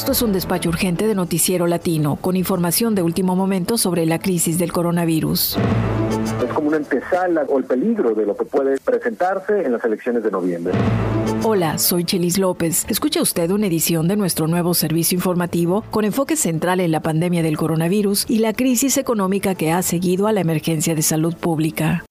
[0.00, 4.18] Esto es un despacho urgente de Noticiero Latino, con información de último momento sobre la
[4.18, 5.58] crisis del coronavirus.
[6.42, 10.24] Es como una antesala o el peligro de lo que puede presentarse en las elecciones
[10.24, 10.72] de noviembre.
[11.44, 12.86] Hola, soy Chelis López.
[12.88, 17.42] Escucha usted una edición de nuestro nuevo servicio informativo con enfoque central en la pandemia
[17.42, 22.06] del coronavirus y la crisis económica que ha seguido a la emergencia de salud pública.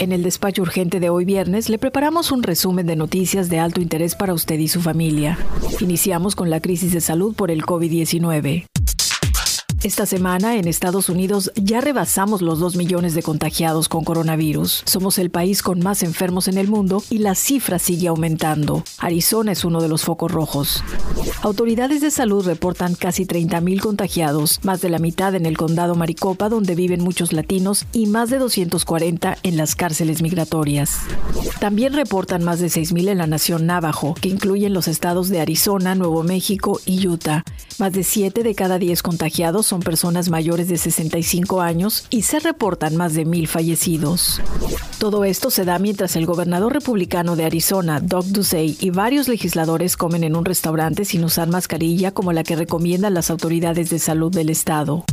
[0.00, 3.82] En el despacho urgente de hoy viernes le preparamos un resumen de noticias de alto
[3.82, 5.36] interés para usted y su familia.
[5.78, 8.69] Iniciamos con la crisis de salud por el COVID-19.
[9.82, 14.82] Esta semana en Estados Unidos ya rebasamos los 2 millones de contagiados con coronavirus.
[14.84, 18.84] Somos el país con más enfermos en el mundo y la cifra sigue aumentando.
[18.98, 20.84] Arizona es uno de los focos rojos.
[21.40, 26.50] Autoridades de salud reportan casi 30.000 contagiados, más de la mitad en el condado Maricopa
[26.50, 30.98] donde viven muchos latinos y más de 240 en las cárceles migratorias.
[31.60, 35.94] También reportan más de 6.000 en la nación Navajo, que incluyen los estados de Arizona,
[35.94, 37.44] Nuevo México y Utah.
[37.78, 42.40] Más de 7 de cada 10 contagiados son personas mayores de 65 años y se
[42.40, 44.40] reportan más de mil fallecidos.
[44.98, 49.98] Todo esto se da mientras el gobernador republicano de Arizona, Doug Ducey, y varios legisladores
[49.98, 54.32] comen en un restaurante sin usar mascarilla como la que recomiendan las autoridades de salud
[54.32, 55.04] del estado.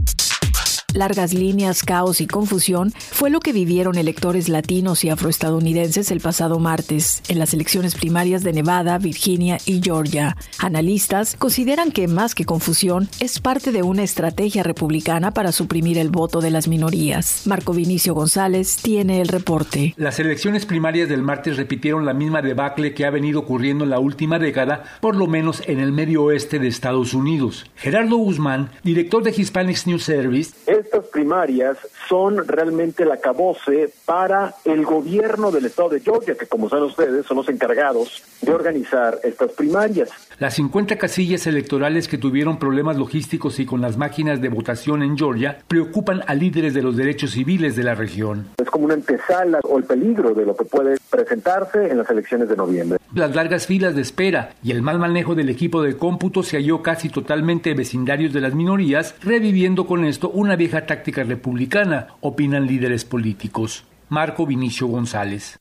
[0.98, 6.58] Largas líneas, caos y confusión fue lo que vivieron electores latinos y afroestadounidenses el pasado
[6.58, 10.36] martes en las elecciones primarias de Nevada, Virginia y Georgia.
[10.58, 16.10] Analistas consideran que más que confusión es parte de una estrategia republicana para suprimir el
[16.10, 17.44] voto de las minorías.
[17.46, 19.94] Marco Vinicio González tiene el reporte.
[19.98, 24.00] Las elecciones primarias del martes repitieron la misma debacle que ha venido ocurriendo en la
[24.00, 27.70] última década, por lo menos en el medio oeste de Estados Unidos.
[27.76, 30.56] Gerardo Guzmán, director de Hispanics News Service,
[30.88, 36.70] estas primarias son realmente la caboce para el gobierno del estado de Georgia, que como
[36.70, 40.10] saben ustedes son los encargados de organizar estas primarias.
[40.40, 45.18] Las 50 casillas electorales que tuvieron problemas logísticos y con las máquinas de votación en
[45.18, 48.48] Georgia preocupan a líderes de los derechos civiles de la región.
[48.58, 52.48] Es como una antesala o el peligro de lo que puede presentarse en las elecciones
[52.48, 53.00] de noviembre.
[53.18, 56.84] Las largas filas de espera y el mal manejo del equipo de cómputo se halló
[56.84, 63.06] casi totalmente vecindarios de las minorías, reviviendo con esto una vieja táctica republicana, opinan líderes
[63.06, 63.86] políticos.
[64.08, 65.58] Marco Vinicio González.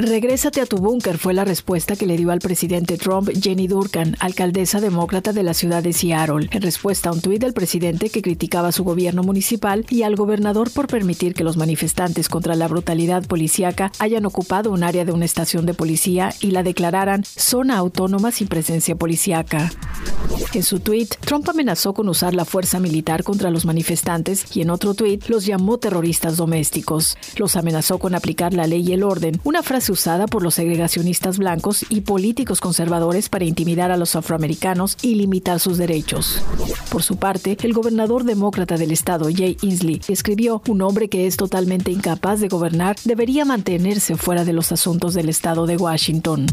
[0.00, 4.16] Regrésate a tu búnker fue la respuesta que le dio al presidente Trump Jenny Durkan,
[4.18, 8.22] alcaldesa demócrata de la ciudad de Seattle, en respuesta a un tuit del presidente que
[8.22, 13.26] criticaba su gobierno municipal y al gobernador por permitir que los manifestantes contra la brutalidad
[13.26, 18.30] policíaca hayan ocupado un área de una estación de policía y la declararan zona autónoma
[18.30, 19.70] sin presencia policíaca.
[20.54, 24.70] En su tuit, Trump amenazó con usar la fuerza militar contra los manifestantes y en
[24.70, 27.16] otro tuit los llamó terroristas domésticos.
[27.36, 31.38] Los amenazó con aplicar la ley y el orden, una frase usada por los segregacionistas
[31.38, 36.42] blancos y políticos conservadores para intimidar a los afroamericanos y limitar sus derechos.
[36.90, 41.36] Por su parte, el gobernador demócrata del estado, Jay Inslee, escribió, un hombre que es
[41.36, 46.46] totalmente incapaz de gobernar debería mantenerse fuera de los asuntos del estado de Washington.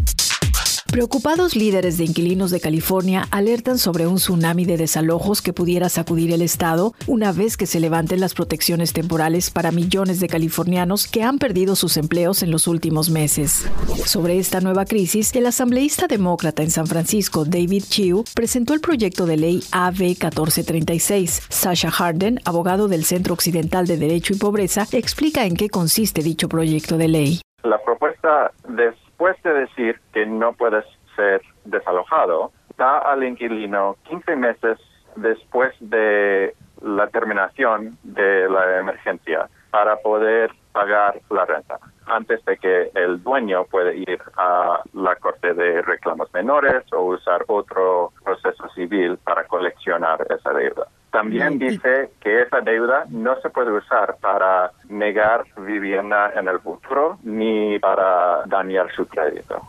[0.91, 6.31] Preocupados líderes de inquilinos de California alertan sobre un tsunami de desalojos que pudiera sacudir
[6.31, 11.23] el estado una vez que se levanten las protecciones temporales para millones de californianos que
[11.23, 13.69] han perdido sus empleos en los últimos meses.
[14.05, 19.25] Sobre esta nueva crisis, el asambleísta demócrata en San Francisco, David Chiu, presentó el proyecto
[19.25, 21.47] de ley AB 1436.
[21.49, 26.47] Sasha Harden, abogado del Centro Occidental de Derecho y Pobreza, explica en qué consiste dicho
[26.47, 27.41] proyecto de ley.
[27.63, 30.85] La propuesta de después de decir que no puedes
[31.16, 34.78] ser desalojado, da al inquilino 15 meses
[35.16, 42.91] después de la terminación de la emergencia para poder pagar la renta antes de que
[42.94, 49.17] el dueño puede ir a la corte de reclamos menores o usar otro proceso civil
[49.23, 50.88] para coleccionar esa deuda.
[51.09, 57.19] También dice que esa deuda no se puede usar para negar vivienda en el futuro
[57.23, 59.61] ni para dañar su crédito.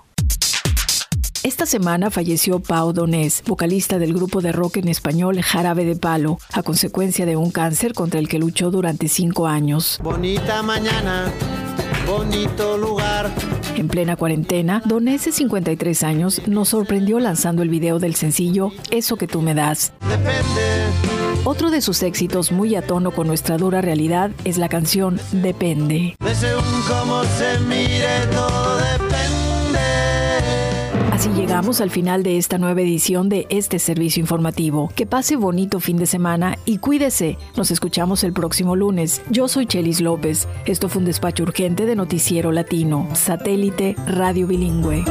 [1.45, 6.39] Esta semana falleció Pau Donés, vocalista del grupo de rock en español Jarabe de Palo,
[6.53, 10.01] a consecuencia de un cáncer contra el que luchó durante cinco años.
[10.03, 11.33] Bonita mañana,
[12.07, 13.31] bonito lugar.
[13.79, 19.17] En plena cuarentena, Donés, de 53 años, nos sorprendió lanzando el video del sencillo Eso
[19.17, 19.93] que tú me das.
[20.01, 20.89] Depende
[21.45, 26.15] otro de sus éxitos muy a tono con nuestra dura realidad es la canción Depende.
[26.19, 28.58] De según cómo se mire, todo depende.
[31.29, 34.91] Así llegamos al final de esta nueva edición de este servicio informativo.
[34.97, 37.37] Que pase bonito fin de semana y cuídese.
[37.55, 39.21] Nos escuchamos el próximo lunes.
[39.29, 40.49] Yo soy Chelis López.
[40.65, 45.05] Esto fue un despacho urgente de Noticiero Latino, satélite radio bilingüe.